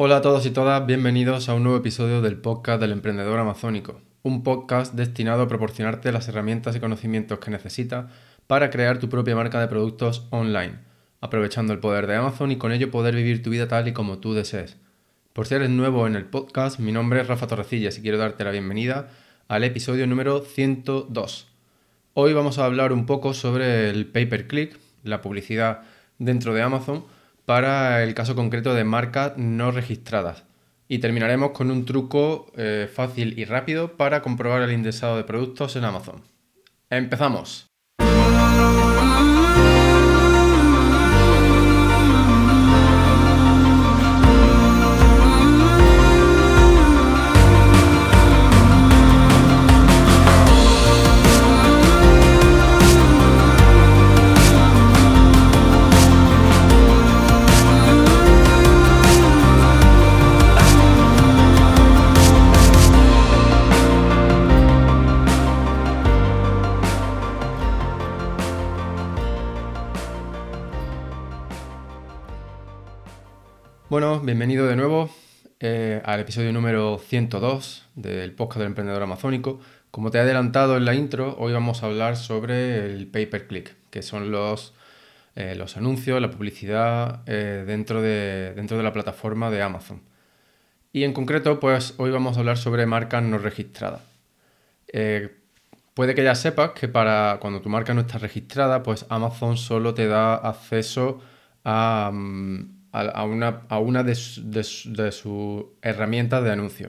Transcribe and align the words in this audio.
Hola 0.00 0.18
a 0.18 0.22
todos 0.22 0.46
y 0.46 0.52
todas, 0.52 0.86
bienvenidos 0.86 1.48
a 1.48 1.54
un 1.54 1.64
nuevo 1.64 1.78
episodio 1.78 2.22
del 2.22 2.36
podcast 2.36 2.80
del 2.80 2.92
emprendedor 2.92 3.36
amazónico, 3.40 4.00
un 4.22 4.44
podcast 4.44 4.94
destinado 4.94 5.42
a 5.42 5.48
proporcionarte 5.48 6.12
las 6.12 6.28
herramientas 6.28 6.76
y 6.76 6.78
conocimientos 6.78 7.40
que 7.40 7.50
necesitas 7.50 8.08
para 8.46 8.70
crear 8.70 9.00
tu 9.00 9.08
propia 9.08 9.34
marca 9.34 9.60
de 9.60 9.66
productos 9.66 10.28
online, 10.30 10.78
aprovechando 11.20 11.72
el 11.72 11.80
poder 11.80 12.06
de 12.06 12.14
Amazon 12.14 12.52
y 12.52 12.58
con 12.58 12.70
ello 12.70 12.92
poder 12.92 13.16
vivir 13.16 13.42
tu 13.42 13.50
vida 13.50 13.66
tal 13.66 13.88
y 13.88 13.92
como 13.92 14.18
tú 14.18 14.34
desees. 14.34 14.76
Por 15.32 15.48
si 15.48 15.56
eres 15.56 15.70
nuevo 15.70 16.06
en 16.06 16.14
el 16.14 16.26
podcast, 16.26 16.78
mi 16.78 16.92
nombre 16.92 17.20
es 17.20 17.26
Rafa 17.26 17.48
Torrecilla 17.48 17.90
y 17.90 18.00
quiero 18.00 18.18
darte 18.18 18.44
la 18.44 18.52
bienvenida 18.52 19.08
al 19.48 19.64
episodio 19.64 20.06
número 20.06 20.42
102. 20.42 21.48
Hoy 22.14 22.32
vamos 22.34 22.60
a 22.60 22.66
hablar 22.66 22.92
un 22.92 23.04
poco 23.04 23.34
sobre 23.34 23.90
el 23.90 24.06
pay 24.06 24.26
per 24.26 24.46
click, 24.46 24.78
la 25.02 25.20
publicidad 25.22 25.82
dentro 26.18 26.54
de 26.54 26.62
Amazon, 26.62 27.02
para 27.48 28.02
el 28.02 28.12
caso 28.12 28.34
concreto 28.34 28.74
de 28.74 28.84
marcas 28.84 29.38
no 29.38 29.70
registradas. 29.70 30.44
Y 30.86 30.98
terminaremos 30.98 31.52
con 31.52 31.70
un 31.70 31.86
truco 31.86 32.52
eh, 32.58 32.90
fácil 32.94 33.38
y 33.38 33.46
rápido 33.46 33.96
para 33.96 34.20
comprobar 34.20 34.60
el 34.60 34.72
indexado 34.72 35.16
de 35.16 35.24
productos 35.24 35.74
en 35.76 35.84
Amazon. 35.86 36.20
¡Empezamos! 36.90 37.66
Bienvenido 74.28 74.66
de 74.66 74.76
nuevo 74.76 75.08
eh, 75.58 76.02
al 76.04 76.20
episodio 76.20 76.52
número 76.52 76.98
102 76.98 77.86
del 77.94 78.32
podcast 78.32 78.58
del 78.58 78.66
emprendedor 78.66 79.02
amazónico. 79.02 79.58
Como 79.90 80.10
te 80.10 80.18
he 80.18 80.20
adelantado 80.20 80.76
en 80.76 80.84
la 80.84 80.94
intro, 80.94 81.34
hoy 81.38 81.54
vamos 81.54 81.82
a 81.82 81.86
hablar 81.86 82.14
sobre 82.18 82.84
el 82.84 83.06
pay 83.06 83.24
per 83.24 83.46
click, 83.46 83.74
que 83.88 84.02
son 84.02 84.30
los, 84.30 84.74
eh, 85.34 85.58
anuncios, 85.76 86.20
la 86.20 86.30
publicidad 86.30 87.22
eh, 87.24 87.64
dentro, 87.66 88.02
de, 88.02 88.52
dentro 88.54 88.76
de 88.76 88.82
la 88.82 88.92
plataforma 88.92 89.50
de 89.50 89.62
Amazon. 89.62 90.02
Y 90.92 91.04
en 91.04 91.14
concreto, 91.14 91.58
pues 91.58 91.94
hoy 91.96 92.10
vamos 92.10 92.36
a 92.36 92.40
hablar 92.40 92.58
sobre 92.58 92.84
marcas 92.84 93.22
no 93.22 93.38
registradas. 93.38 94.02
puede 95.94 96.14
que 96.14 96.22
ya 96.22 96.34
sepas 96.34 96.72
que 96.72 96.86
para 96.86 97.38
cuando 97.40 97.62
tu 97.62 97.70
marca 97.70 97.94
no 97.94 98.02
está 98.02 98.18
registrada, 98.18 98.82
pues 98.82 99.06
Amazon 99.08 99.56
solo 99.56 99.94
te 99.94 100.06
da 100.06 100.34
acceso 100.34 101.22
a... 101.64 102.10
Mm, 102.12 102.77
a, 102.92 103.24
una, 103.24 104.02
de, 104.02 104.14
sus 104.14 105.64
herramientas 105.82 106.44
de 106.44 106.50
anuncio. 106.50 106.88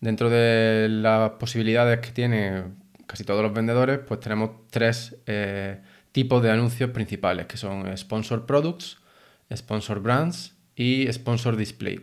Dentro 0.00 0.30
de 0.30 0.88
las 0.90 1.30
posibilidades 1.32 2.00
que 2.00 2.10
tienen 2.10 2.76
casi 3.06 3.24
todos 3.24 3.42
los 3.42 3.52
vendedores, 3.52 4.00
pues 4.00 4.20
tenemos 4.20 4.50
tres 4.70 5.16
eh, 5.26 5.80
tipos 6.12 6.42
de 6.42 6.50
anuncios 6.50 6.90
principales, 6.90 7.46
que 7.46 7.56
son 7.56 7.96
Sponsor 7.96 8.46
Products, 8.46 8.98
Sponsor 9.54 10.00
Brands 10.00 10.54
y 10.74 11.10
Sponsor 11.12 11.56
Display. 11.56 12.00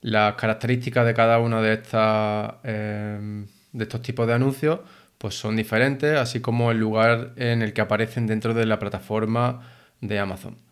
Las 0.00 0.34
características 0.34 1.06
de 1.06 1.14
cada 1.14 1.38
uno 1.38 1.62
de, 1.62 1.80
eh, 2.64 3.46
de 3.72 3.82
estos 3.82 4.02
tipos 4.02 4.26
de 4.26 4.34
anuncios 4.34 4.80
pues 5.18 5.38
son 5.38 5.56
diferentes, 5.56 6.16
así 6.18 6.40
como 6.40 6.70
el 6.70 6.78
lugar 6.78 7.32
en 7.36 7.62
el 7.62 7.72
que 7.72 7.80
aparecen 7.80 8.26
dentro 8.26 8.52
de 8.52 8.66
la 8.66 8.78
plataforma 8.78 9.62
de 10.00 10.18
Amazon. 10.18 10.65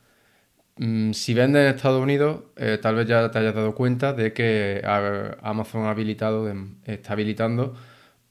Mm, 0.76 1.12
si 1.12 1.34
vendes 1.34 1.62
en 1.62 1.76
Estados 1.76 2.02
Unidos, 2.02 2.42
eh, 2.56 2.78
tal 2.82 2.96
vez 2.96 3.06
ya 3.06 3.30
te 3.30 3.38
hayas 3.38 3.54
dado 3.54 3.74
cuenta 3.74 4.12
de 4.12 4.32
que 4.32 4.82
Amazon 5.42 5.86
ha 5.86 5.90
habilitado, 5.90 6.52
está 6.84 7.12
habilitando 7.12 7.76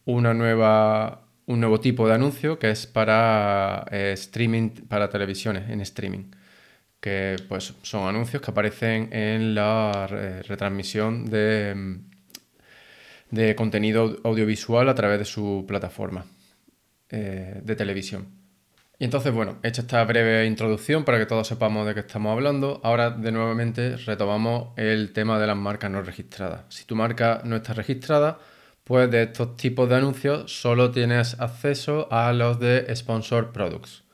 una 0.05 0.33
nueva, 0.33 1.27
un 1.45 1.59
nuevo 1.61 1.79
tipo 1.79 2.07
de 2.07 2.15
anuncio 2.15 2.59
que 2.59 2.71
es 2.71 2.87
para 2.87 3.85
eh, 3.91 4.11
streaming, 4.13 4.71
para 4.89 5.09
televisiones 5.09 5.69
en 5.69 5.81
streaming. 5.81 6.31
Que 6.99 7.37
pues 7.49 7.73
son 7.83 8.07
anuncios 8.07 8.41
que 8.41 8.51
aparecen 8.51 9.09
en 9.13 9.55
la 9.55 10.07
retransmisión 10.07 11.25
de, 11.25 11.73
mm, 11.75 11.99
de 13.31 13.55
contenido 13.55 14.19
audiovisual 14.23 14.87
a 14.89 14.95
través 14.95 15.19
de 15.19 15.25
su 15.25 15.65
plataforma 15.67 16.25
eh, 17.09 17.61
de 17.63 17.75
televisión. 17.75 18.42
Y 19.03 19.05
entonces, 19.05 19.33
bueno, 19.33 19.57
hecha 19.63 19.81
esta 19.81 20.01
breve 20.05 20.45
introducción 20.45 21.03
para 21.03 21.19
que 21.19 21.25
todos 21.25 21.45
sepamos 21.45 21.85
de 21.85 21.93
qué 21.93 21.99
estamos 21.99 22.31
hablando, 22.31 22.79
ahora 22.85 23.09
de 23.09 23.33
nuevamente 23.33 23.97
retomamos 23.97 24.69
el 24.77 25.11
tema 25.11 25.37
de 25.39 25.45
las 25.45 25.57
marcas 25.57 25.91
no 25.91 26.01
registradas. 26.01 26.63
Si 26.69 26.85
tu 26.85 26.95
marca 26.95 27.41
no 27.43 27.57
está 27.57 27.73
registrada, 27.73 28.39
pues 28.85 29.11
de 29.11 29.23
estos 29.23 29.57
tipos 29.57 29.89
de 29.89 29.97
anuncios 29.97 30.57
solo 30.57 30.91
tienes 30.91 31.37
acceso 31.41 32.07
a 32.13 32.31
los 32.31 32.61
de 32.61 32.95
Sponsor 32.95 33.51
Products. 33.51 34.05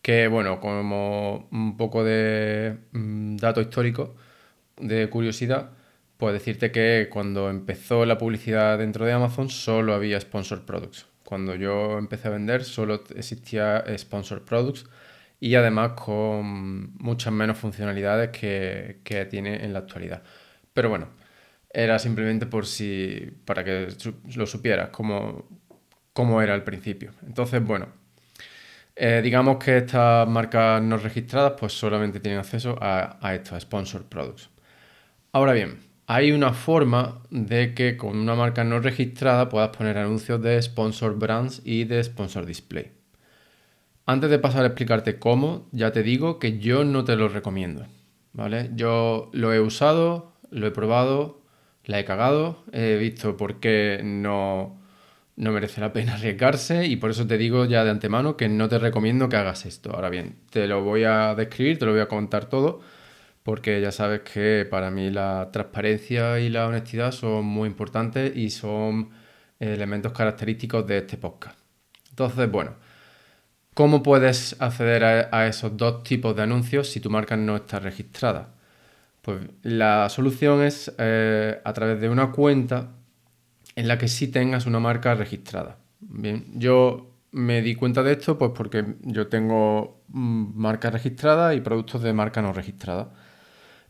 Que 0.00 0.28
bueno, 0.28 0.60
como 0.60 1.48
un 1.50 1.76
poco 1.76 2.04
de 2.04 2.78
mm, 2.92 3.36
dato 3.36 3.60
histórico, 3.60 4.14
de 4.76 5.10
curiosidad, 5.10 5.72
pues 6.18 6.34
decirte 6.34 6.70
que 6.70 7.08
cuando 7.10 7.50
empezó 7.50 8.06
la 8.06 8.18
publicidad 8.18 8.78
dentro 8.78 9.04
de 9.06 9.12
Amazon 9.12 9.50
solo 9.50 9.92
había 9.92 10.20
Sponsor 10.20 10.64
Products. 10.64 11.09
Cuando 11.30 11.54
yo 11.54 11.96
empecé 11.96 12.26
a 12.26 12.32
vender 12.32 12.64
solo 12.64 13.04
existía 13.14 13.84
Sponsor 13.96 14.44
Products 14.44 14.84
y 15.38 15.54
además 15.54 15.92
con 15.92 16.96
muchas 16.96 17.32
menos 17.32 17.56
funcionalidades 17.56 18.30
que, 18.30 19.28
tiene 19.30 19.64
en 19.64 19.72
la 19.72 19.78
actualidad. 19.78 20.24
Pero 20.72 20.88
bueno, 20.88 21.06
era 21.72 22.00
simplemente 22.00 22.46
por 22.46 22.66
si, 22.66 23.30
para 23.44 23.62
que 23.62 23.86
lo 24.34 24.44
supieras 24.44 24.88
cómo, 24.90 25.46
cómo 26.12 26.42
era 26.42 26.52
al 26.52 26.64
principio. 26.64 27.12
Entonces, 27.24 27.64
bueno, 27.64 27.86
eh, 28.96 29.20
digamos 29.22 29.62
que 29.64 29.76
estas 29.76 30.26
marcas 30.28 30.82
no 30.82 30.96
registradas 30.96 31.52
pues 31.60 31.72
solamente 31.74 32.18
tienen 32.18 32.40
acceso 32.40 32.76
a, 32.80 33.18
a 33.24 33.36
estos 33.36 33.62
Sponsor 33.62 34.04
Products. 34.08 34.50
Ahora 35.30 35.52
bien, 35.52 35.78
hay 36.12 36.32
una 36.32 36.52
forma 36.52 37.22
de 37.30 37.72
que 37.72 37.96
con 37.96 38.18
una 38.18 38.34
marca 38.34 38.64
no 38.64 38.80
registrada 38.80 39.48
puedas 39.48 39.68
poner 39.68 39.96
anuncios 39.96 40.42
de 40.42 40.60
sponsor 40.60 41.16
brands 41.16 41.62
y 41.64 41.84
de 41.84 42.02
sponsor 42.02 42.46
display. 42.46 42.90
Antes 44.06 44.28
de 44.28 44.40
pasar 44.40 44.64
a 44.64 44.66
explicarte 44.66 45.20
cómo, 45.20 45.68
ya 45.70 45.92
te 45.92 46.02
digo 46.02 46.40
que 46.40 46.58
yo 46.58 46.82
no 46.82 47.04
te 47.04 47.14
lo 47.14 47.28
recomiendo. 47.28 47.86
¿vale? 48.32 48.70
Yo 48.74 49.30
lo 49.32 49.52
he 49.54 49.60
usado, 49.60 50.32
lo 50.50 50.66
he 50.66 50.72
probado, 50.72 51.42
la 51.84 52.00
he 52.00 52.04
cagado, 52.04 52.64
he 52.72 52.96
visto 52.96 53.36
por 53.36 53.60
qué 53.60 54.00
no, 54.02 54.80
no 55.36 55.52
merece 55.52 55.80
la 55.80 55.92
pena 55.92 56.14
arriesgarse 56.14 56.86
y 56.86 56.96
por 56.96 57.10
eso 57.10 57.28
te 57.28 57.38
digo 57.38 57.66
ya 57.66 57.84
de 57.84 57.90
antemano 57.90 58.36
que 58.36 58.48
no 58.48 58.68
te 58.68 58.80
recomiendo 58.80 59.28
que 59.28 59.36
hagas 59.36 59.64
esto. 59.64 59.92
Ahora 59.94 60.10
bien, 60.10 60.38
te 60.50 60.66
lo 60.66 60.82
voy 60.82 61.04
a 61.04 61.36
describir, 61.36 61.78
te 61.78 61.86
lo 61.86 61.92
voy 61.92 62.00
a 62.00 62.08
contar 62.08 62.46
todo 62.46 62.80
porque 63.50 63.80
ya 63.80 63.90
sabes 63.90 64.20
que 64.20 64.64
para 64.70 64.92
mí 64.92 65.10
la 65.10 65.48
transparencia 65.52 66.38
y 66.38 66.48
la 66.50 66.68
honestidad 66.68 67.10
son 67.10 67.44
muy 67.44 67.66
importantes 67.68 68.36
y 68.36 68.48
son 68.48 69.10
elementos 69.58 70.12
característicos 70.12 70.86
de 70.86 70.98
este 70.98 71.16
podcast. 71.16 71.58
Entonces, 72.10 72.48
bueno, 72.48 72.76
¿cómo 73.74 74.04
puedes 74.04 74.54
acceder 74.60 75.02
a, 75.32 75.48
esos 75.48 75.76
dos 75.76 76.04
tipos 76.04 76.36
de 76.36 76.42
anuncios 76.42 76.90
si 76.90 77.00
tu 77.00 77.10
marca 77.10 77.36
no 77.36 77.56
está 77.56 77.80
registrada? 77.80 78.54
Pues 79.20 79.40
la 79.62 80.08
solución 80.10 80.62
es 80.62 80.94
eh, 80.98 81.60
a 81.64 81.72
través 81.72 82.00
de 82.00 82.08
una 82.08 82.30
cuenta 82.30 82.92
en 83.74 83.88
la 83.88 83.98
que 83.98 84.06
sí 84.06 84.28
tengas 84.28 84.66
una 84.66 84.78
marca 84.78 85.16
registrada. 85.16 85.78
Bien, 85.98 86.46
yo 86.54 87.16
me 87.32 87.62
di 87.62 87.74
cuenta 87.74 88.04
de 88.04 88.12
esto 88.12 88.38
pues 88.38 88.52
porque 88.54 88.94
yo 89.02 89.26
tengo 89.26 90.04
mm, 90.06 90.52
marca 90.54 90.88
registrada 90.90 91.52
y 91.52 91.60
productos 91.60 92.00
de 92.04 92.12
marca 92.12 92.42
no 92.42 92.52
registrada. 92.52 93.12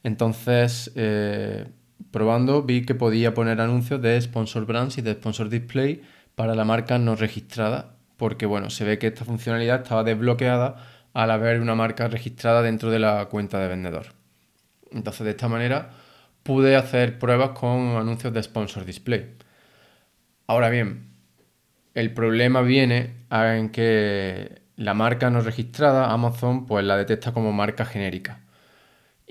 Entonces, 0.03 0.93
eh, 0.95 1.67
probando, 2.11 2.63
vi 2.63 2.85
que 2.85 2.95
podía 2.95 3.35
poner 3.35 3.61
anuncios 3.61 4.01
de 4.01 4.21
sponsor 4.21 4.67
brands 4.67 4.99
y 4.99 5.03
de 5.03 5.15
sponsor 5.15 5.49
display 5.49 6.03
para 6.35 6.55
la 6.55 6.65
marca 6.65 6.99
no 6.99 7.17
registrada, 7.17 7.97
porque 8.17 8.47
bueno, 8.47 8.71
se 8.71 8.85
ve 8.85 8.99
que 8.99 9.09
esta 9.09 9.25
funcionalidad 9.25 9.83
estaba 9.83 10.05
desbloqueada 10.05 10.77
al 11.13 11.31
haber 11.31 11.61
una 11.61 11.75
marca 11.75 12.09
registrada 12.09 12.63
dentro 12.63 12.91
de 12.91 12.99
la 12.99 13.27
cuenta 13.27 13.59
de 13.59 13.69
vendedor. 13.69 14.07
Entonces, 14.93 15.25
de 15.25 15.31
esta 15.31 15.49
manera 15.49 15.91
pude 16.43 16.77
hacer 16.77 17.19
pruebas 17.19 17.51
con 17.51 17.97
anuncios 17.97 18.33
de 18.33 18.43
sponsor 18.43 18.85
display. 18.85 19.35
Ahora 20.47 20.71
bien, 20.71 21.11
el 21.95 22.13
problema 22.15 22.63
viene 22.63 23.27
en 23.31 23.71
que 23.71 24.63
la 24.77 24.95
marca 24.95 25.31
no 25.31 25.43
registrada, 25.43 26.11
Amazon, 26.13 26.67
pues 26.67 26.85
la 26.85 26.97
detecta 26.97 27.33
como 27.33 27.53
marca 27.53 27.85
genérica. 27.85 28.41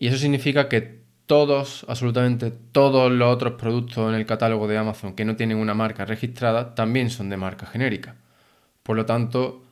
Y 0.01 0.07
eso 0.07 0.17
significa 0.17 0.69
que 0.69 1.01
todos, 1.25 1.85
absolutamente 1.89 2.51
todos 2.51 3.11
los 3.11 3.35
otros 3.35 3.53
productos 3.53 4.07
en 4.07 4.15
el 4.15 4.25
catálogo 4.25 4.65
de 4.69 4.77
Amazon 4.77 5.13
que 5.13 5.25
no 5.25 5.35
tienen 5.35 5.57
una 5.57 5.73
marca 5.73 6.05
registrada 6.05 6.73
también 6.73 7.09
son 7.09 7.29
de 7.29 7.35
marca 7.35 7.65
genérica. 7.65 8.15
Por 8.81 8.95
lo 8.95 9.05
tanto, 9.05 9.65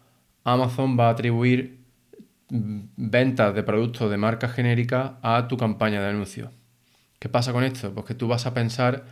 Amazon 0.44 1.00
va 1.00 1.08
a 1.08 1.12
atribuir 1.12 1.80
mm, 2.50 2.80
ventas 2.98 3.56
de 3.56 3.64
productos 3.64 4.12
de 4.12 4.18
marca 4.18 4.50
genérica 4.50 5.18
a 5.22 5.48
tu 5.48 5.56
campaña 5.56 6.02
de 6.02 6.10
anuncios. 6.10 6.52
¿Qué 7.20 7.30
pasa 7.30 7.54
con 7.54 7.64
esto? 7.64 7.94
Pues 7.94 8.06
que 8.06 8.14
tú 8.14 8.28
vas 8.28 8.46
a 8.46 8.54
pensar 8.54 9.06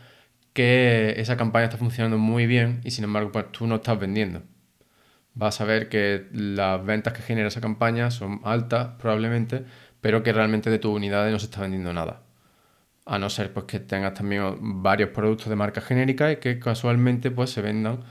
que 0.54 1.14
esa 1.18 1.38
campaña 1.38 1.66
está 1.66 1.78
funcionando 1.78 2.18
muy 2.18 2.46
bien 2.46 2.82
y 2.84 2.92
sin 2.92 3.06
embargo 3.06 3.32
pues 3.32 3.52
tú 3.54 3.68
no 3.68 3.76
estás 3.76 3.98
vendiendo. 3.98 4.44
Vas 5.34 5.62
a 5.62 5.66
ver 5.66 5.88
que 5.88 6.28
las 6.34 6.86
ventas 6.86 7.14
que 7.14 7.22
genera 7.22 7.48
esa 7.48 7.62
campaña 7.62 8.12
son 8.12 8.42
altas 8.44 8.90
probablemente, 9.00 9.66
pero 10.06 10.22
que 10.22 10.32
realmente 10.32 10.70
de 10.70 10.78
tus 10.78 10.96
unidades 10.96 11.34
no 11.34 11.40
se 11.40 11.46
está 11.46 11.62
vendiendo 11.62 11.92
nada. 11.92 12.22
A 13.08 13.18
no 13.18 13.28
ser 13.28 13.52
pues 13.52 13.66
que 13.66 13.80
tengas 13.80 14.14
también 14.14 14.84
varios 14.84 15.10
productos 15.10 15.50
de 15.50 15.56
marca 15.56 15.82
genérica 15.82 16.32
y 16.32 16.36
que 16.36 16.60
casualmente 16.60 17.32
pues 17.32 17.50
se 17.50 17.64
vendan 17.64 18.02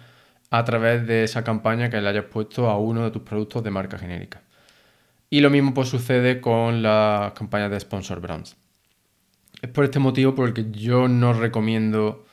a 0.50 0.64
través 0.64 1.06
de 1.06 1.22
esa 1.22 1.44
campaña 1.44 1.90
que 1.90 2.00
le 2.00 2.08
hayas 2.08 2.24
puesto 2.24 2.68
a 2.68 2.80
uno 2.80 3.04
de 3.04 3.12
tus 3.12 3.22
productos 3.22 3.62
de 3.62 3.70
marca 3.70 3.96
genérica. 3.96 4.42
Y 5.30 5.40
lo 5.40 5.50
mismo 5.50 5.72
pues 5.72 5.88
sucede 5.88 6.40
con 6.40 6.82
las 6.82 7.32
campañas 7.34 7.70
de 7.70 7.78
sponsor 7.78 8.20
brands. 8.20 8.56
Es 9.62 9.70
por 9.70 9.84
este 9.84 10.00
motivo 10.00 10.34
por 10.34 10.48
el 10.48 10.52
que 10.52 10.72
yo 10.72 11.06
no 11.06 11.32
recomiendo 11.32 12.26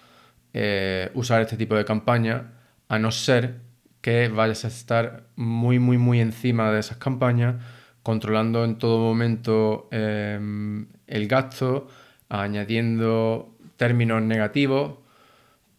eh, 0.54 1.12
usar 1.14 1.40
este 1.40 1.56
tipo 1.56 1.76
de 1.76 1.86
campaña, 1.86 2.54
a 2.90 2.98
no 2.98 3.12
ser 3.12 3.60
que 4.02 4.28
vayas 4.28 4.66
a 4.66 4.70
estar 4.70 5.26
muy, 5.36 5.78
muy, 5.78 6.00
muy 6.00 6.20
encima 6.20 6.72
de 6.72 6.80
esas 6.80 6.98
campañas, 6.98 7.58
controlando 8.04 8.64
en 8.64 8.78
todo 8.78 9.00
momento 9.00 9.88
em, 9.92 10.88
el 11.08 11.28
gasto, 11.28 11.88
añadiendo 12.30 13.56
términos 13.78 14.22
negativos 14.22 14.94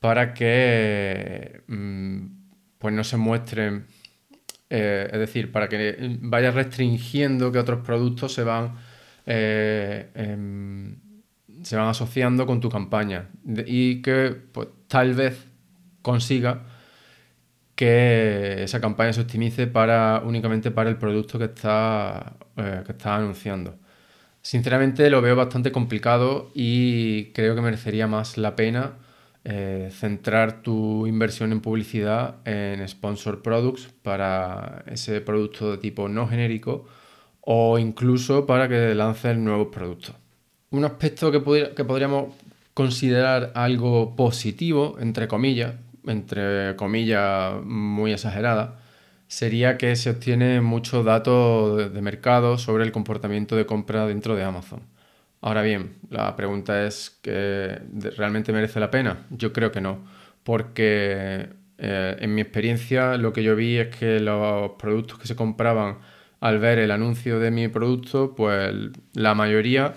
para 0.01 0.35
que 0.35 1.63
mm, 1.67 2.19
pues 2.79 2.95
no 2.95 3.05
se 3.05 3.17
muestren, 3.17 3.87
eh, 4.71 5.09
es 5.13 5.19
decir, 5.19 5.53
para 5.53 5.69
que 5.69 6.19
vayas 6.21 6.55
restringiendo 6.55 7.53
que 7.53 7.59
otros 7.59 7.85
productos 7.85 8.33
se 8.33 8.43
van 8.43 8.75
eh, 9.27 10.11
em, 10.15 10.97
se 11.63 11.77
van 11.77 11.89
asociando 11.89 12.47
con 12.47 12.61
tu 12.61 12.69
campaña. 12.69 13.29
Y 13.67 14.03
que 14.03 14.37
pues, 14.53 14.69
tal 14.89 15.15
vez 15.15 15.47
consiga 16.03 16.67
que 17.75 18.63
esa 18.65 18.81
campaña 18.81 19.13
se 19.13 19.23
optimice 19.23 19.67
para, 19.67 20.23
únicamente 20.25 20.71
para 20.71 20.91
el 20.91 20.97
producto 20.97 21.39
que 21.39 21.47
está, 21.47 22.35
eh, 22.57 22.83
que 22.87 22.93
está 22.93 23.17
anunciando. 23.17 23.77
Sinceramente 24.43 25.09
lo 25.11 25.23
veo 25.23 25.37
bastante 25.37 25.73
complicado 25.73 26.51
y 26.55 27.27
creo 27.33 27.55
que 27.55 27.61
merecería 27.61 28.07
más 28.07 28.39
la 28.39 28.57
pena 28.57 28.95
eh, 29.45 29.91
centrar 29.93 30.63
tu 30.63 31.07
inversión 31.07 31.53
en 31.53 31.61
publicidad 31.61 32.37
en 32.47 32.87
sponsor 32.89 33.43
products 33.43 33.89
para 34.03 34.85
ese 34.87 35.21
producto 35.21 35.73
de 35.73 35.79
tipo 35.79 36.09
no 36.09 36.29
genérico 36.29 36.87
o 37.41 37.79
incluso 37.79 38.47
para 38.47 38.69
que 38.69 38.95
lances 38.95 39.37
nuevos 39.37 39.69
productos 39.69 40.15
un 40.73 40.85
aspecto 40.85 41.31
que, 41.31 41.41
podríamos 41.41 42.35
considerar 42.75 43.53
algo 43.55 44.17
positivo, 44.17 44.97
entre 44.99 45.29
comillas, 45.29 45.75
entre 46.07 46.77
comillas 46.77 47.63
muy 47.65 48.13
exagerada, 48.13 48.81
sería 49.29 49.79
que 49.79 49.97
se 49.97 50.11
obtiene 50.11 50.61
mucho 50.61 51.03
datos 51.05 51.93
de 51.93 52.03
mercado 52.03 52.59
sobre 52.59 52.85
el 52.85 52.93
comportamiento 52.93 53.57
de 53.57 53.67
compra 53.67 54.07
dentro 54.07 54.37
de 54.37 54.45
Amazon. 54.45 54.81
Ahora 55.41 55.63
bien, 55.63 55.97
la 56.11 56.37
pregunta 56.37 56.87
es 56.87 57.19
que 57.23 57.81
realmente 58.17 58.53
merece 58.53 58.79
la 58.79 58.91
pena. 58.91 59.27
Yo 59.31 59.53
creo 59.53 59.73
que 59.73 59.81
no, 59.81 60.05
porque 60.45 61.49
eh, 61.79 62.17
en 62.21 62.35
mi 62.35 62.43
experiencia 62.43 63.17
lo 63.17 63.33
que 63.33 63.43
yo 63.43 63.57
vi 63.57 63.79
es 63.79 63.97
que 63.97 64.21
los 64.21 64.73
productos 64.79 65.19
que 65.19 65.27
se 65.27 65.35
compraban 65.37 65.99
al 66.41 66.59
ver 66.59 66.79
el 66.79 66.91
anuncio 66.91 67.39
de 67.41 67.51
mi 67.51 67.69
producto, 67.69 68.35
pues 68.37 68.73
la 69.15 69.35
mayoría 69.35 69.95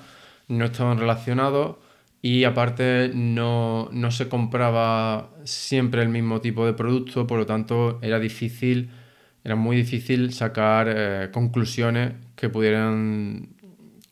no 0.47 0.65
estaban 0.65 0.97
relacionados 0.99 1.77
y 2.25 2.43
aparte 2.43 3.11
no, 3.13 3.91
se 4.09 4.27
compraba 4.29 5.29
siempre 5.43 6.01
el 6.01 6.09
mismo 6.09 6.41
tipo 6.41 6.65
de 6.65 6.73
producto, 6.73 7.27
por 7.27 7.37
lo 7.37 7.45
tanto 7.45 7.99
era 8.01 8.17
difícil, 8.19 8.89
era 9.43 9.55
muy 9.55 9.77
difícil 9.77 10.33
sacar 10.33 10.87
eh, 10.89 11.29
conclusiones 11.31 12.13
que 12.35 12.49
pudieran, 12.49 13.49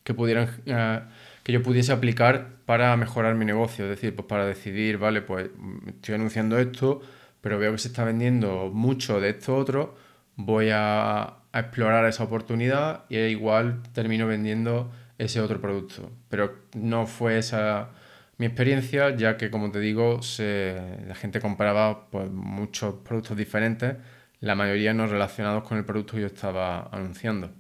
que 0.04 0.14
pudieran, 0.14 0.48
eh, 0.68 1.00
que 1.42 1.54
yo 1.54 1.64
pudiese 1.64 1.92
aplicar 1.92 2.58
para 2.68 2.96
mejorar 2.98 3.34
mi 3.34 3.46
negocio, 3.46 3.86
es 3.86 3.90
decir, 3.90 4.16
pues 4.16 4.28
para 4.28 4.46
decidir, 4.46 5.00
vale, 5.00 5.24
pues 5.24 5.50
estoy 5.88 6.14
anunciando 6.14 6.60
esto, 6.60 7.02
pero 7.42 7.58
veo 7.58 7.72
que 7.72 7.80
se 7.80 7.88
está 7.88 8.04
vendiendo 8.04 8.70
mucho 8.72 9.20
de 9.20 9.30
esto 9.30 9.56
otro, 9.58 9.96
voy 10.36 10.70
a 10.72 11.38
explorar 11.52 12.06
esa 12.06 12.26
oportunidad 12.26 13.06
y 13.10 13.18
igual 13.18 13.82
termino 13.92 14.28
vendiendo 14.28 14.92
ese 15.18 15.42
otro 15.42 15.60
producto. 15.60 16.12
Pero 16.30 16.60
no 16.76 17.08
fue 17.08 17.40
esa 17.40 17.90
mi 18.44 18.48
experiencia, 18.48 19.16
ya 19.16 19.38
que, 19.38 19.50
como 19.50 19.72
te 19.72 19.80
digo, 19.80 20.20
la 20.38 21.16
gente 21.16 21.40
compraba 21.40 22.10
pues, 22.10 22.30
muchos 22.30 22.96
productos 22.96 23.38
diferentes, 23.38 23.96
la 24.42 24.54
mayoría 24.54 24.94
no 24.94 25.08
relacionados 25.08 25.64
con 25.64 25.78
el 25.78 25.86
producto 25.86 26.16
que 26.16 26.22
yo 26.22 26.28
estaba 26.28 26.90
anunciando. 26.92 27.52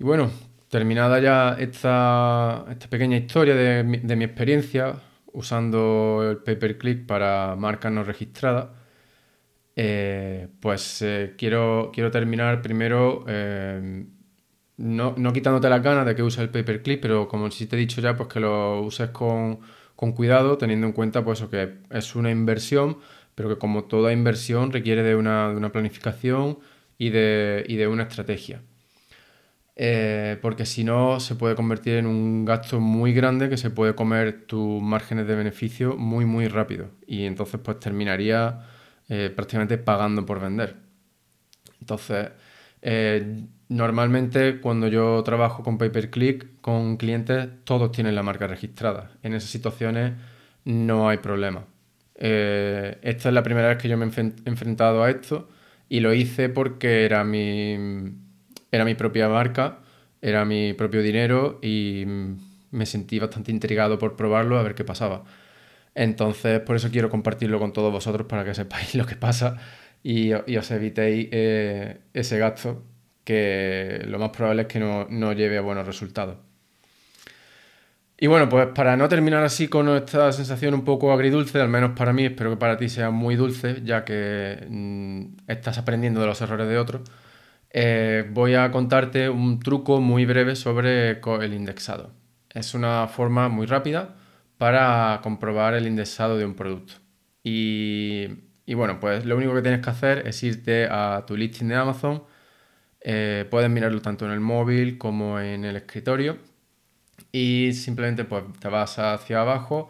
Y 0.00 0.02
bueno, 0.02 0.28
terminada 0.68 1.20
ya 1.20 1.56
esta, 1.60 2.64
pequeña 2.90 3.18
historia 3.18 3.54
de 3.54 3.84
mi, 3.84 4.24
experiencia 4.24 4.96
usando 5.32 6.28
el 6.28 6.38
pay-per-click 6.38 7.06
para 7.06 7.54
marcas 7.54 7.92
no 7.92 8.02
registradas, 8.02 8.66
eh, 9.76 10.48
pues 10.58 11.02
eh, 11.02 11.34
quiero, 11.38 11.92
quiero 11.94 12.10
terminar 12.10 12.62
primero 12.62 13.24
eh, 13.28 14.06
no, 14.80 15.14
no 15.16 15.32
quitándote 15.32 15.68
las 15.68 15.82
ganas 15.82 16.04
de 16.06 16.16
que 16.16 16.22
uses 16.22 16.40
el 16.40 16.48
paperclip, 16.50 17.00
pero 17.00 17.28
como 17.28 17.48
si 17.50 17.66
te 17.66 17.76
he 17.76 17.78
dicho 17.78 18.00
ya, 18.00 18.16
pues 18.16 18.28
que 18.28 18.40
lo 18.40 18.80
uses 18.80 19.10
con, 19.10 19.60
cuidado, 20.12 20.56
teniendo 20.58 20.86
en 20.86 20.92
cuenta 20.92 21.24
pues 21.24 21.42
que 21.42 21.74
es 21.90 22.14
una 22.14 22.30
inversión, 22.30 22.98
pero 23.34 23.48
que 23.50 23.58
como 23.58 23.84
toda 23.84 24.12
inversión 24.12 24.72
requiere 24.72 25.02
de 25.02 25.14
una, 25.14 25.70
planificación 25.72 26.58
y 26.98 27.10
de, 27.10 27.64
de, 27.68 27.86
una 27.86 28.04
estrategia. 28.04 28.62
Eh, 29.76 30.38
porque 30.42 30.66
si 30.66 30.84
no 30.84 31.20
se 31.20 31.34
puede 31.36 31.54
convertir 31.54 31.94
en 31.96 32.06
un 32.06 32.44
gasto 32.44 32.80
muy 32.80 33.12
grande 33.12 33.48
que 33.48 33.56
se 33.56 33.70
puede 33.70 33.94
comer 33.94 34.44
tus 34.46 34.82
márgenes 34.82 35.26
de 35.26 35.34
beneficio 35.36 35.96
muy 35.96 36.26
muy 36.26 36.48
rápido 36.48 36.90
y 37.06 37.24
entonces 37.24 37.60
pues 37.62 37.80
terminaría 37.80 38.60
eh, 39.08 39.32
prácticamente 39.34 39.78
pagando 39.78 40.26
por 40.26 40.40
vender. 40.40 40.76
Entonces, 41.80 42.28
eh, 42.82 43.46
Normalmente 43.70 44.58
cuando 44.60 44.88
yo 44.88 45.22
trabajo 45.22 45.62
con 45.62 45.78
pay 45.78 45.90
per 45.90 46.10
click 46.10 46.60
con 46.60 46.96
clientes, 46.96 47.48
todos 47.62 47.92
tienen 47.92 48.16
la 48.16 48.24
marca 48.24 48.48
registrada. 48.48 49.12
En 49.22 49.32
esas 49.32 49.48
situaciones 49.48 50.14
no 50.64 51.08
hay 51.08 51.18
problema. 51.18 51.66
Eh, 52.16 52.98
esta 53.02 53.28
es 53.28 53.34
la 53.34 53.44
primera 53.44 53.68
vez 53.68 53.78
que 53.78 53.88
yo 53.88 53.96
me 53.96 54.06
he 54.06 54.32
enfrentado 54.44 55.04
a 55.04 55.10
esto 55.10 55.48
y 55.88 56.00
lo 56.00 56.12
hice 56.12 56.48
porque 56.48 57.04
era 57.04 57.22
mi, 57.22 57.76
era 58.72 58.84
mi 58.84 58.96
propia 58.96 59.28
marca, 59.28 59.78
era 60.20 60.44
mi 60.44 60.72
propio 60.74 61.00
dinero 61.00 61.60
y 61.62 62.04
me 62.72 62.86
sentí 62.86 63.20
bastante 63.20 63.52
intrigado 63.52 64.00
por 64.00 64.16
probarlo 64.16 64.58
a 64.58 64.64
ver 64.64 64.74
qué 64.74 64.82
pasaba. 64.84 65.22
Entonces, 65.94 66.60
por 66.60 66.74
eso 66.74 66.90
quiero 66.90 67.08
compartirlo 67.08 67.60
con 67.60 67.72
todos 67.72 67.92
vosotros 67.92 68.26
para 68.26 68.44
que 68.44 68.52
sepáis 68.54 68.94
lo 68.96 69.06
que 69.06 69.14
pasa 69.16 69.58
y, 70.02 70.32
os 70.32 70.70
evitéis 70.72 71.28
eh, 71.30 72.00
ese 72.14 72.38
gasto 72.38 72.89
que 73.30 74.02
lo 74.08 74.18
más 74.18 74.30
probable 74.30 74.62
es 74.62 74.68
que 74.68 74.80
no, 74.80 75.32
lleve 75.32 75.56
a 75.56 75.60
buenos 75.60 75.86
resultados. 75.86 76.36
Y 78.18 78.26
bueno, 78.26 78.48
pues 78.48 78.66
para 78.74 78.96
no 78.96 79.08
terminar 79.08 79.44
así 79.44 79.68
con 79.68 79.88
esta 79.88 80.32
sensación 80.32 80.74
un 80.74 80.84
poco 80.84 81.12
agridulce, 81.12 81.60
al 81.60 81.68
menos 81.68 81.92
para 81.96 82.12
mí, 82.12 82.24
espero 82.24 82.50
que 82.50 82.56
para 82.56 82.76
ti 82.76 82.88
sea 82.88 83.10
muy 83.10 83.36
dulce, 83.36 83.82
ya 83.84 84.04
que 84.04 84.66
mm, 84.68 85.42
estás 85.46 85.78
aprendiendo 85.78 86.20
de 86.20 86.26
los 86.26 86.40
errores 86.40 86.66
de 86.66 86.76
otros, 86.76 87.02
eh, 87.70 88.28
voy 88.32 88.54
a 88.54 88.72
contarte 88.72 89.28
un 89.28 89.60
truco 89.60 90.00
muy 90.00 90.24
breve 90.26 90.56
sobre 90.56 91.20
el 91.20 91.54
indexado. 91.54 92.10
Es 92.52 92.74
una 92.74 93.06
forma 93.06 93.48
muy 93.48 93.66
rápida 93.66 94.16
para 94.58 95.20
comprobar 95.22 95.74
el 95.74 95.86
indexado 95.86 96.36
de 96.36 96.44
un 96.46 96.54
producto. 96.54 96.94
Y, 97.44 98.26
y 98.66 98.74
bueno, 98.74 98.98
pues 98.98 99.24
lo 99.24 99.36
único 99.36 99.54
que 99.54 99.62
tienes 99.62 99.82
que 99.82 99.90
hacer 99.90 100.26
es 100.26 100.42
irte 100.42 100.88
a 100.90 101.24
tu 101.26 101.36
listing 101.36 101.68
de 101.68 101.76
Amazon, 101.76 102.24
eh, 103.00 103.46
puedes 103.50 103.70
mirarlo 103.70 104.00
tanto 104.02 104.26
en 104.26 104.32
el 104.32 104.40
móvil 104.40 104.98
como 104.98 105.40
en 105.40 105.64
el 105.64 105.76
escritorio 105.76 106.38
y 107.32 107.72
simplemente 107.74 108.24
pues, 108.24 108.44
te 108.60 108.68
vas 108.68 108.98
hacia 108.98 109.40
abajo 109.40 109.88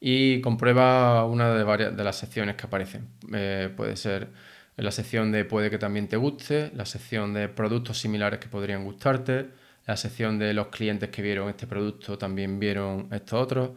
y 0.00 0.40
comprueba 0.40 1.24
una 1.26 1.54
de, 1.54 1.64
varias, 1.64 1.96
de 1.96 2.04
las 2.04 2.16
secciones 2.16 2.56
que 2.56 2.66
aparecen. 2.66 3.08
Eh, 3.32 3.72
puede 3.76 3.96
ser 3.96 4.28
la 4.76 4.90
sección 4.90 5.32
de 5.32 5.44
puede 5.44 5.70
que 5.70 5.78
también 5.78 6.08
te 6.08 6.16
guste, 6.16 6.72
la 6.74 6.86
sección 6.86 7.34
de 7.34 7.48
productos 7.48 7.98
similares 7.98 8.40
que 8.40 8.48
podrían 8.48 8.84
gustarte, 8.84 9.50
la 9.86 9.96
sección 9.96 10.38
de 10.38 10.54
los 10.54 10.68
clientes 10.68 11.10
que 11.10 11.22
vieron 11.22 11.48
este 11.48 11.66
producto 11.66 12.18
también 12.18 12.58
vieron 12.58 13.08
estos 13.12 13.40
otros. 13.40 13.70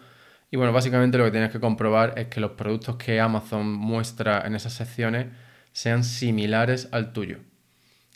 Y 0.52 0.58
bueno, 0.58 0.72
básicamente 0.74 1.18
lo 1.18 1.26
que 1.26 1.32
tienes 1.32 1.52
que 1.52 1.60
comprobar 1.60 2.14
es 2.18 2.28
que 2.28 2.40
los 2.40 2.52
productos 2.52 2.96
que 2.98 3.20
Amazon 3.20 3.72
muestra 3.74 4.44
en 4.46 4.56
esas 4.56 4.74
secciones 4.74 5.28
sean 5.74 6.04
similares 6.04 6.88
al 6.92 7.14
tuyo. 7.14 7.40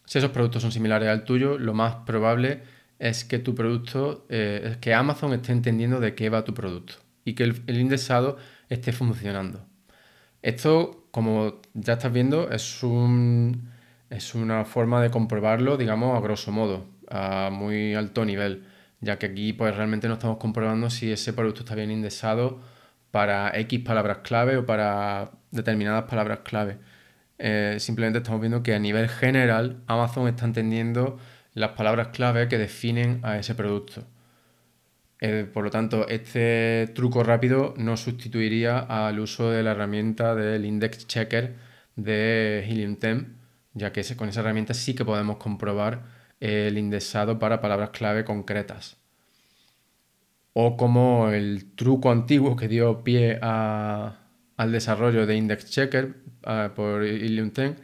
Si 0.10 0.18
esos 0.18 0.32
productos 0.32 0.64
son 0.64 0.72
similares 0.72 1.08
al 1.08 1.24
tuyo, 1.24 1.60
lo 1.60 1.76
más 1.76 1.98
probable 1.98 2.64
es 2.98 3.24
que 3.24 3.38
tu 3.38 3.54
producto, 3.54 4.26
eh, 4.30 4.78
que 4.82 4.96
Amazon 4.96 5.34
esté 5.34 5.52
entendiendo 5.52 6.00
de 6.00 6.16
qué 6.16 6.30
va 6.30 6.44
tu 6.44 6.56
producto 6.56 6.96
y 7.24 7.36
que 7.36 7.44
el, 7.44 7.78
indexado 7.78 8.38
esté 8.70 8.92
funcionando. 8.92 9.68
Esto, 10.42 11.06
como 11.12 11.62
ya 11.76 11.94
estás 11.94 12.12
viendo, 12.12 12.50
es, 12.50 12.82
un, 12.82 13.70
es 14.10 14.34
una 14.34 14.66
forma 14.66 15.00
de 15.00 15.12
comprobarlo, 15.12 15.78
digamos, 15.78 16.18
a 16.18 16.22
grosso 16.22 16.52
modo, 16.52 16.88
a 17.08 17.52
muy 17.52 17.94
alto 17.94 18.26
nivel, 18.26 18.66
ya 19.02 19.20
que 19.20 19.28
aquí 19.28 19.54
pues 19.54 19.78
realmente 19.78 20.08
no 20.08 20.16
estamos 20.16 20.38
comprobando 20.38 20.90
si 20.90 21.12
ese 21.12 21.34
producto 21.34 21.60
está 21.60 21.76
bien 21.76 21.92
indexado 21.92 22.62
para 23.12 23.56
X 23.60 23.82
palabras 23.82 24.20
clave 24.24 24.58
o 24.58 24.66
para 24.66 25.34
determinadas 25.52 26.06
palabras 26.06 26.40
clave. 26.40 26.80
Eh, 27.40 27.78
simplemente 27.80 28.20
estamos 28.20 28.42
viendo 28.42 28.62
que 28.62 28.76
a 28.76 28.80
nivel 28.80 29.08
general 29.08 29.82
Amazon 29.88 30.28
está 30.28 30.46
entendiendo 30.46 31.18
las 31.54 31.72
palabras 31.72 32.10
clave 32.10 32.50
que 32.50 32.58
definen 32.58 33.22
a 33.24 33.38
ese 33.40 33.56
producto. 33.56 34.06
Eh, 35.22 35.50
por 35.52 35.64
lo 35.64 35.72
tanto, 35.72 36.08
este 36.08 36.92
truco 36.96 37.24
rápido 37.24 37.74
no 37.78 37.98
sustituiría 37.98 38.80
al 38.80 39.20
uso 39.20 39.52
de 39.52 39.64
la 39.64 39.72
herramienta 39.72 40.36
del 40.36 40.66
index 40.66 41.08
checker 41.08 41.56
de 41.96 42.66
Helium 42.68 42.98
10, 43.00 43.26
ya 43.74 43.92
que 43.92 44.04
con 44.16 44.30
esa 44.30 44.42
herramienta 44.42 44.74
sí 44.74 44.94
que 44.94 45.06
podemos 45.06 45.38
comprobar 45.38 46.04
el 46.40 46.78
indexado 46.78 47.40
para 47.40 47.62
palabras 47.62 47.90
clave 47.92 48.24
concretas. 48.26 48.98
O 50.54 50.78
como 50.78 51.30
el 51.30 51.74
truco 51.76 52.12
antiguo 52.12 52.56
que 52.56 52.68
dio 52.68 53.04
pie 53.04 53.40
al 53.42 54.72
desarrollo 54.72 55.26
de 55.26 55.36
index 55.36 55.70
checker 55.70 56.16
eh, 56.46 56.70
por 56.76 57.04
Helium 57.04 57.52
10, 57.52 57.76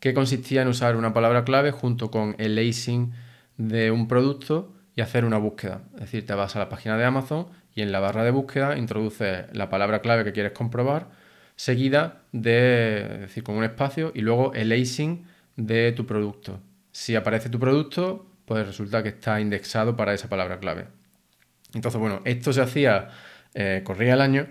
que 0.00 0.14
consistía 0.14 0.62
en 0.62 0.68
usar 0.68 0.96
una 0.96 1.12
palabra 1.12 1.44
clave 1.44 1.70
junto 1.70 2.10
con 2.10 2.34
el 2.38 2.54
lacing 2.56 3.12
de 3.56 3.90
un 3.90 4.08
producto 4.08 4.74
y 4.94 5.00
hacer 5.00 5.24
una 5.24 5.38
búsqueda. 5.38 5.82
Es 5.94 6.00
decir, 6.00 6.26
te 6.26 6.34
vas 6.34 6.56
a 6.56 6.58
la 6.58 6.68
página 6.68 6.96
de 6.96 7.04
Amazon 7.04 7.46
y 7.74 7.82
en 7.82 7.92
la 7.92 8.00
barra 8.00 8.24
de 8.24 8.30
búsqueda 8.30 8.76
introduces 8.76 9.44
la 9.52 9.68
palabra 9.68 10.00
clave 10.00 10.24
que 10.24 10.32
quieres 10.32 10.52
comprobar, 10.52 11.08
seguida 11.56 12.22
de, 12.32 13.02
es 13.12 13.20
decir, 13.20 13.42
con 13.42 13.56
un 13.56 13.64
espacio 13.64 14.12
y 14.14 14.20
luego 14.20 14.54
el 14.54 14.70
lacing 14.70 15.26
de 15.56 15.92
tu 15.92 16.06
producto. 16.06 16.60
Si 16.92 17.14
aparece 17.14 17.50
tu 17.50 17.58
producto, 17.58 18.26
pues 18.46 18.66
resulta 18.66 19.02
que 19.02 19.10
está 19.10 19.40
indexado 19.40 19.96
para 19.96 20.14
esa 20.14 20.28
palabra 20.28 20.58
clave. 20.58 20.86
Entonces, 21.74 22.00
bueno, 22.00 22.22
esto 22.24 22.52
se 22.52 22.62
hacía, 22.62 23.08
eh, 23.54 23.82
corría 23.84 24.14
el 24.14 24.20
año 24.20 24.46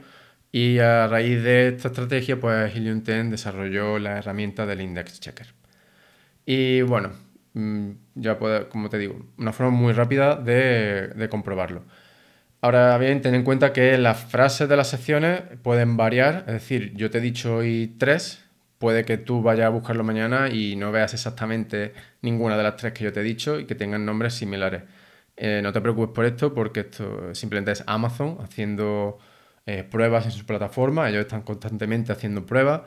y 0.55 0.79
a 0.79 1.07
raíz 1.07 1.43
de 1.43 1.67
esta 1.67 1.89
estrategia, 1.89 2.39
pues 2.39 2.73
Helium 2.73 3.03
10 3.03 3.29
desarrolló 3.29 3.99
la 3.99 4.19
herramienta 4.19 4.65
del 4.65 4.79
Index 4.79 5.19
Checker. 5.19 5.47
Y 6.45 6.81
bueno, 6.81 7.11
mm, 7.53 7.89
ya 8.15 8.39
puedo, 8.39 8.69
como 8.69 8.89
te 8.89 8.97
digo, 8.97 9.19
una 9.37 9.51
forma 9.51 9.71
muy 9.77 9.91
rápida 9.91 10.37
de, 10.37 11.27
comprobarlo. 11.29 11.83
Ahora 12.61 12.97
bien, 12.97 13.21
ten 13.21 13.35
en 13.35 13.43
cuenta 13.43 13.73
que 13.73 13.97
las 13.97 14.23
frases 14.23 14.69
de 14.69 14.77
las 14.77 14.89
secciones 14.89 15.41
pueden 15.61 15.97
variar, 15.97 16.45
es 16.47 16.53
decir, 16.53 16.93
yo 16.95 17.09
te 17.11 17.17
he 17.17 17.21
dicho 17.21 17.57
hoy 17.57 17.93
tres, 17.97 18.45
puede 18.77 19.03
que 19.03 19.17
tú 19.17 19.41
vayas 19.41 19.65
a 19.65 19.69
buscarlo 19.69 20.05
mañana 20.05 20.47
y 20.49 20.77
no 20.77 20.89
veas 20.89 21.13
exactamente 21.13 21.93
ninguna 22.21 22.55
de 22.55 22.63
las 22.63 22.77
tres 22.77 22.93
que 22.93 23.03
yo 23.03 23.11
te 23.11 23.19
he 23.19 23.23
dicho 23.23 23.59
y 23.59 23.65
que 23.65 23.75
tengan 23.75 24.05
nombres 24.05 24.35
similares. 24.35 24.83
Eh, 25.35 25.59
no 25.61 25.73
te 25.73 25.81
preocupes 25.81 26.15
por 26.15 26.23
esto 26.23 26.53
porque 26.53 26.81
esto 26.81 27.35
simplemente 27.35 27.73
es 27.73 27.83
Amazon 27.87 28.37
haciendo 28.41 29.19
eh, 29.65 29.83
pruebas 29.83 30.25
en 30.25 30.31
su 30.31 30.45
plataforma, 30.45 31.09
ellos 31.09 31.21
están 31.21 31.41
constantemente 31.41 32.11
haciendo 32.11 32.45
pruebas 32.45 32.81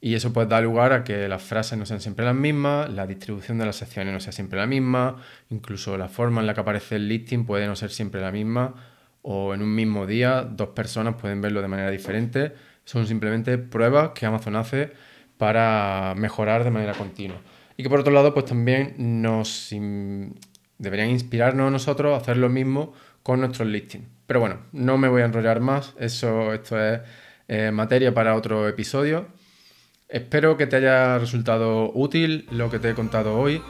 y 0.00 0.14
eso 0.14 0.32
pues 0.32 0.48
da 0.48 0.60
lugar 0.60 0.92
a 0.92 1.04
que 1.04 1.28
las 1.28 1.42
frases 1.42 1.78
no 1.78 1.84
sean 1.84 2.00
siempre 2.00 2.24
las 2.24 2.34
mismas, 2.34 2.88
la 2.90 3.06
distribución 3.06 3.58
de 3.58 3.66
las 3.66 3.76
secciones 3.76 4.14
no 4.14 4.20
sea 4.20 4.32
siempre 4.32 4.58
la 4.58 4.66
misma, 4.66 5.16
incluso 5.50 5.98
la 5.98 6.08
forma 6.08 6.40
en 6.40 6.46
la 6.46 6.54
que 6.54 6.60
aparece 6.60 6.96
el 6.96 7.08
listing 7.08 7.44
puede 7.44 7.66
no 7.66 7.76
ser 7.76 7.90
siempre 7.90 8.20
la 8.20 8.32
misma 8.32 8.74
o 9.22 9.52
en 9.52 9.62
un 9.62 9.74
mismo 9.74 10.06
día 10.06 10.42
dos 10.42 10.70
personas 10.70 11.16
pueden 11.16 11.40
verlo 11.42 11.60
de 11.60 11.68
manera 11.68 11.90
diferente. 11.90 12.54
Son 12.84 13.06
simplemente 13.06 13.58
pruebas 13.58 14.10
que 14.14 14.24
Amazon 14.24 14.56
hace 14.56 14.92
para 15.36 16.14
mejorar 16.16 16.64
de 16.64 16.70
manera 16.70 16.94
continua. 16.94 17.38
Y 17.76 17.82
que 17.82 17.90
por 17.90 18.00
otro 18.00 18.12
lado 18.12 18.32
pues 18.32 18.46
también 18.46 18.94
nos 18.98 19.70
deberían 20.78 21.10
inspirarnos 21.10 21.68
a 21.68 21.70
nosotros 21.70 22.14
a 22.14 22.16
hacer 22.16 22.38
lo 22.38 22.48
mismo 22.48 22.94
con 23.22 23.40
nuestros 23.40 23.68
listings. 23.68 24.06
Pero 24.30 24.38
bueno, 24.38 24.58
no 24.70 24.96
me 24.96 25.08
voy 25.08 25.22
a 25.22 25.24
enrollar 25.24 25.58
más, 25.58 25.92
eso, 25.98 26.52
esto 26.52 26.80
es 26.80 27.00
eh, 27.48 27.72
materia 27.72 28.14
para 28.14 28.36
otro 28.36 28.68
episodio. 28.68 29.26
Espero 30.08 30.56
que 30.56 30.68
te 30.68 30.76
haya 30.76 31.18
resultado 31.18 31.90
útil 31.92 32.46
lo 32.52 32.70
que 32.70 32.78
te 32.78 32.90
he 32.90 32.94
contado 32.94 33.36
hoy, 33.36 33.60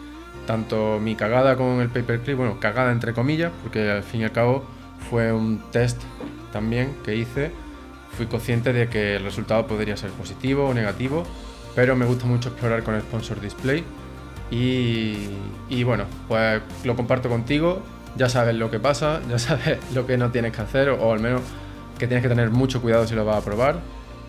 tanto 0.47 1.01
mi 1.01 1.15
cagada 1.15 1.57
con 1.57 1.81
el 1.81 1.89
paperclip, 1.89 2.37
bueno, 2.37 2.61
cagada 2.61 2.93
entre 2.93 3.15
comillas, 3.15 3.51
porque 3.63 3.91
al 3.91 4.03
fin 4.03 4.21
y 4.21 4.25
al 4.25 4.33
cabo 4.33 4.67
fue 5.09 5.33
un 5.33 5.63
test 5.71 6.03
también 6.53 6.95
que 7.07 7.17
hice. 7.17 7.53
Fui 8.11 8.27
consciente 8.27 8.75
de 8.75 8.91
que 8.91 9.17
el 9.17 9.25
resultado 9.25 9.67
podría 9.67 9.97
ser 9.97 10.11
positivo 10.11 10.69
o 10.69 10.75
negativo, 10.75 11.25
pero 11.75 11.97
me 11.97 12.05
gusta 12.05 12.27
mucho 12.27 12.51
explorar 12.51 12.83
con 12.83 12.95
el 12.97 13.01
sponsor 13.01 13.41
display. 13.41 13.83
Y, 14.51 15.27
y 15.71 15.85
bueno, 15.85 16.05
pues 16.29 16.61
lo 16.85 16.97
comparto 16.97 17.31
contigo 17.31 17.83
ya 18.17 18.29
sabes 18.29 18.55
lo 18.55 18.71
que 18.71 18.81
pasa, 18.81 19.21
ya 19.29 19.39
sabes 19.39 19.79
lo 19.95 20.07
que 20.07 20.17
no 20.17 20.31
tienes 20.31 20.53
que 20.53 20.63
hacer 20.63 20.91
o, 20.91 21.13
al 21.13 21.21
menos 21.21 21.43
que 21.99 22.07
tienes 22.07 22.23
que 22.23 22.29
tener 22.29 22.51
mucho 22.51 22.81
cuidado 22.81 23.07
si 23.07 23.15
lo 23.15 23.25
vas 23.25 23.37
a 23.37 23.45
probar. 23.45 23.81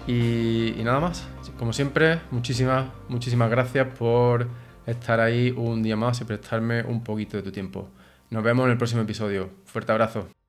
Y, 0.07 0.73
y, 0.77 0.83
nada 0.83 0.99
más, 0.99 1.27
como 1.57 1.73
siempre, 1.73 2.21
muchísimas, 2.31 2.87
muchísimas 3.07 3.49
gracias 3.49 3.87
por 3.97 4.47
estar 4.85 5.19
ahí 5.19 5.53
un 5.55 5.83
día 5.83 5.95
más 5.95 6.19
y 6.21 6.25
prestarme 6.25 6.83
un 6.83 7.03
poquito 7.03 7.37
de 7.37 7.43
tu 7.43 7.51
tiempo. 7.51 7.87
Nos 8.29 8.43
vemos 8.43 8.65
en 8.65 8.71
el 8.71 8.77
próximo 8.77 9.01
episodio. 9.01 9.49
Fuerte 9.65 9.91
abrazo. 9.91 10.40